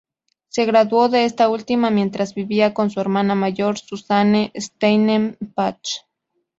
Se 0.47 0.65
graduó 0.65 1.09
de 1.09 1.25
esta 1.25 1.47
última 1.47 1.91
mientras 1.91 2.33
vivía 2.33 2.73
con 2.73 2.89
su 2.89 2.99
hermana 2.99 3.35
mayor 3.35 3.77
Susanne 3.77 4.51
Steinem 4.57 5.35
Patch. 5.53 5.99